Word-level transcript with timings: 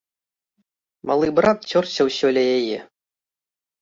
Малы 1.11 1.27
брат 1.39 1.59
цёрся 1.73 2.01
ўсё 2.11 2.27
ля 2.39 2.43
яе. 2.59 2.77